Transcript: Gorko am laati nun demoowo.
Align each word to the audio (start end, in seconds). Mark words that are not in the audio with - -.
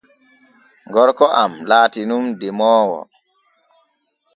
Gorko 0.93 1.25
am 1.41 1.51
laati 1.69 2.01
nun 2.09 2.25
demoowo. 2.39 2.99